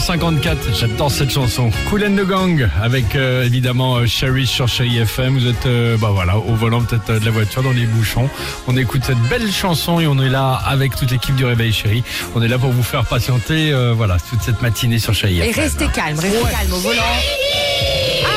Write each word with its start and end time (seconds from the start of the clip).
8h54, 0.00 0.56
j'adore 0.78 1.10
cette 1.10 1.30
chanson. 1.30 1.70
Cool 1.90 2.04
and 2.04 2.16
the 2.16 2.26
Gang 2.26 2.68
avec 2.82 3.14
euh, 3.14 3.44
évidemment 3.44 3.96
euh, 3.96 4.06
Sherry 4.06 4.46
sur 4.46 4.66
Chéri 4.66 4.96
FM. 4.96 5.38
Vous 5.38 5.46
êtes 5.46 5.66
euh, 5.66 5.98
bah 5.98 6.08
voilà 6.10 6.38
au 6.38 6.54
volant 6.54 6.80
peut-être 6.82 7.10
euh, 7.10 7.20
de 7.20 7.24
la 7.26 7.30
voiture 7.30 7.62
dans 7.62 7.70
les 7.72 7.84
bouchons. 7.84 8.30
On 8.66 8.76
écoute 8.78 9.02
cette 9.04 9.20
belle 9.28 9.52
chanson 9.52 10.00
et 10.00 10.06
on 10.06 10.18
est 10.18 10.30
là 10.30 10.54
avec 10.54 10.96
toute 10.96 11.10
l'équipe 11.10 11.36
du 11.36 11.44
Réveil 11.44 11.70
Chéri. 11.72 12.02
On 12.34 12.40
est 12.40 12.48
là 12.48 12.58
pour 12.58 12.70
vous 12.70 12.82
faire 12.82 13.04
patienter 13.04 13.74
voilà 13.94 14.16
toute 14.30 14.40
cette 14.40 14.62
matinée 14.62 14.98
sur 14.98 15.12
Chéri 15.12 15.40
Et 15.40 15.50
FM. 15.50 15.64
restez 15.64 15.88
calme, 15.88 16.18
restez 16.18 16.50
calme 16.50 16.72
au 16.72 16.78
volant. 16.78 17.02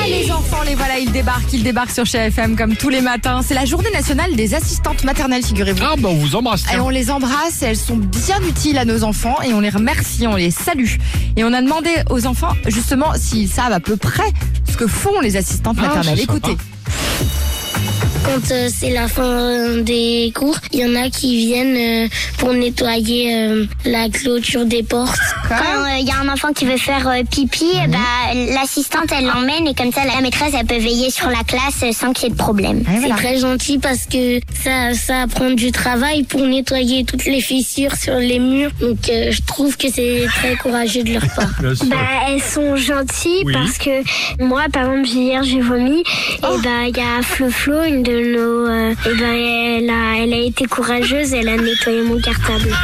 Ah 0.03 0.07
les 0.07 0.29
enfants, 0.31 0.63
les 0.65 0.75
voilà, 0.75 0.99
ils 0.99 1.11
débarquent, 1.11 1.53
ils 1.53 1.63
débarquent 1.63 1.91
sur 1.91 2.05
chez 2.05 2.17
FM 2.17 2.57
comme 2.57 2.75
tous 2.75 2.89
les 2.89 2.99
matins. 2.99 3.41
C'est 3.41 3.53
la 3.53 3.63
journée 3.63 3.89
nationale 3.91 4.35
des 4.35 4.53
assistantes 4.53 5.03
maternelles, 5.05 5.43
figurez-vous. 5.45 5.81
Ah 5.81 5.95
bah 5.97 6.09
on 6.11 6.15
vous 6.15 6.35
embrasse. 6.35 6.65
Et 6.73 6.79
on 6.79 6.89
les 6.89 7.09
embrasse, 7.09 7.61
elles 7.61 7.77
sont 7.77 7.95
bien 7.95 8.41
utiles 8.41 8.77
à 8.77 8.83
nos 8.85 9.03
enfants 9.05 9.37
et 9.45 9.53
on 9.53 9.61
les 9.61 9.69
remercie, 9.69 10.27
on 10.27 10.35
les 10.35 10.51
salue. 10.51 10.95
Et 11.37 11.45
on 11.45 11.53
a 11.53 11.61
demandé 11.61 11.89
aux 12.09 12.25
enfants 12.25 12.53
justement 12.67 13.13
s'ils 13.15 13.47
savent 13.47 13.71
à 13.71 13.79
peu 13.79 13.95
près 13.95 14.29
ce 14.69 14.75
que 14.75 14.87
font 14.87 15.21
les 15.21 15.37
assistantes 15.37 15.77
Ah, 15.79 15.87
maternelles. 15.87 16.19
Écoutez. 16.19 16.57
Quand 18.25 18.51
euh, 18.51 18.69
c'est 18.73 18.91
la 18.91 19.07
fin 19.07 19.23
euh, 19.23 19.81
des 19.83 20.31
cours, 20.33 20.57
il 20.71 20.79
y 20.79 20.85
en 20.85 20.95
a 20.95 21.09
qui 21.09 21.37
viennent 21.45 22.05
euh, 22.05 22.07
pour 22.37 22.53
nettoyer 22.53 23.35
euh, 23.35 23.65
la 23.85 24.07
clôture 24.09 24.65
des 24.65 24.81
portes. 24.81 25.19
Quand 25.49 25.85
il 25.99 26.07
y 26.07 26.11
a 26.11 26.17
un 26.19 26.29
enfant 26.29 26.53
qui 26.53 26.65
veut 26.65 26.77
faire 26.77 27.07
euh, 27.07 27.23
pipi, 27.29 27.65
ben, 27.89 27.99
l'assistante 28.53 29.11
elle 29.15 29.25
l'emmène 29.25 29.67
et 29.67 29.73
comme 29.75 29.91
ça 29.91 30.01
la 30.05 30.21
maîtresse 30.21 30.53
elle 30.57 30.65
peut 30.65 30.77
veiller 30.77 31.09
sur 31.11 31.27
la 31.27 31.43
classe 31.45 31.83
euh, 31.83 31.91
sans 31.91 32.13
qu'il 32.13 32.25
y 32.25 32.27
ait 32.27 32.33
de 32.33 32.37
problème. 32.37 32.83
Voilà. 32.87 33.15
C'est 33.17 33.23
très 33.23 33.37
gentil 33.39 33.77
parce 33.77 34.05
que 34.05 34.39
ça, 34.63 34.93
ça 34.93 35.25
prend 35.29 35.49
du 35.51 35.71
travail 35.73 36.23
pour 36.23 36.41
nettoyer 36.41 37.03
toutes 37.03 37.25
les 37.25 37.41
fissures 37.41 37.95
sur 37.95 38.15
les 38.15 38.39
murs. 38.39 38.71
Donc 38.79 38.97
euh, 39.09 39.31
je 39.31 39.41
trouve 39.45 39.75
que 39.75 39.87
c'est 39.93 40.25
très 40.27 40.55
courageux 40.55 41.03
de 41.03 41.13
leur 41.13 41.27
part. 41.35 41.49
Bah, 41.85 41.97
elles 42.29 42.41
sont 42.41 42.75
gentilles 42.77 43.43
Oui. 43.45 43.53
parce 43.53 43.77
que 43.77 44.43
moi, 44.43 44.63
par 44.71 44.83
exemple, 44.91 45.07
hier 45.09 45.43
j'ai 45.43 45.59
vomi 45.61 45.99
et 45.99 46.41
bah 46.63 46.87
il 46.87 46.95
y 46.95 46.99
a 46.99 47.21
Flo 47.21 47.49
Flo, 47.49 47.83
une 47.83 48.03
de 48.03 48.12
nos, 48.15 48.67
euh, 48.67 48.91
et 49.05 49.15
ben 49.15 49.33
elle 49.33 49.89
a, 49.89 50.23
elle 50.23 50.33
a 50.33 50.37
été 50.37 50.65
courageuse, 50.65 51.33
elle 51.33 51.49
a 51.49 51.57
nettoyé 51.57 52.01
mon 52.03 52.19
cartable. 52.19 52.75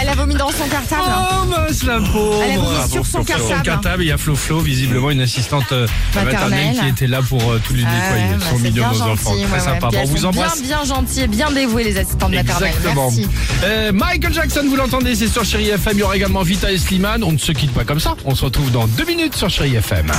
Elle 0.00 0.08
a 0.08 0.14
vomi 0.14 0.34
dans 0.34 0.50
son 0.50 0.66
cartable. 0.68 1.02
Oh 1.08 1.46
mince 1.46 1.82
la 1.84 1.98
pauvre 2.00 2.42
Elle 2.44 2.52
a 2.52 2.62
vomi 2.62 2.76
Ah, 2.82 2.88
sur 2.88 3.02
bon, 3.02 3.04
son 3.04 3.24
cartable. 3.24 3.62
cartable, 3.62 4.02
il 4.04 4.08
y 4.08 4.12
a 4.12 4.18
Flo 4.18 4.34
Flo, 4.36 4.60
visiblement 4.60 5.10
une 5.10 5.20
assistante 5.20 5.72
euh, 5.72 5.86
maternelle. 6.14 6.50
Maternelle. 6.50 6.76
qui 6.80 6.88
était 6.88 7.06
là 7.06 7.20
pour 7.22 7.42
euh, 7.50 7.60
tous 7.66 7.74
les 7.74 7.84
nettoyer. 7.84 8.00
Ah, 8.06 8.32
Ils 8.32 8.38
bah, 8.38 8.44
sont 8.50 8.56
c'est 8.56 8.62
mignons 8.62 8.74
bien 8.74 8.88
nos 8.92 8.94
gentil, 8.98 9.10
enfants, 9.10 9.34
très 9.34 9.52
ouais, 9.58 9.60
sympa. 9.64 9.88
Bon, 9.92 9.98
on 10.02 10.04
vous 10.06 10.24
embrasse. 10.26 10.62
Bien, 10.62 10.76
bien 10.76 10.84
gentilles 10.84 11.22
et 11.22 11.26
bien 11.28 11.50
dévouées 11.50 11.84
les 11.84 11.96
assistantes 11.98 12.32
maternelles. 12.32 12.68
Exactement. 12.68 13.10
Merci. 13.10 13.28
Euh, 13.64 13.92
Michael 13.92 14.32
Jackson, 14.34 14.64
vous 14.68 14.76
l'entendez, 14.76 15.14
c'est 15.14 15.28
sur 15.28 15.44
Chéri 15.44 15.68
FM. 15.70 15.94
Il 15.96 16.00
y 16.00 16.02
aura 16.02 16.16
également 16.16 16.42
Vita 16.42 16.70
et 16.70 16.78
Slimane. 16.78 17.22
On 17.24 17.32
ne 17.32 17.38
se 17.38 17.52
quitte 17.52 17.72
pas 17.72 17.84
comme 17.84 18.00
ça. 18.00 18.14
On 18.24 18.34
se 18.34 18.44
retrouve 18.44 18.70
dans 18.70 18.86
deux 18.86 19.04
minutes 19.04 19.34
sur 19.36 19.48
Chéri 19.50 19.74
FM. 19.76 20.10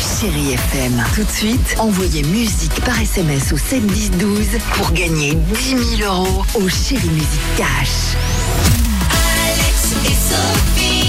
Chérie 0.00 0.52
FM. 0.54 1.04
Tout 1.14 1.24
de 1.24 1.30
suite, 1.30 1.76
envoyez 1.78 2.22
musique 2.22 2.80
par 2.86 2.98
SMS 2.98 3.52
au 3.52 3.58
7 3.58 3.86
10 3.86 4.10
12 4.12 4.46
pour 4.74 4.90
gagner 4.92 5.34
10 5.34 5.96
000 5.98 6.10
euros 6.14 6.42
au 6.54 6.68
Chérie 6.70 7.10
Musique 7.10 7.56
Cash. 7.56 8.16
Alex 9.44 9.94
et 10.06 10.14
Sophie. 10.14 10.99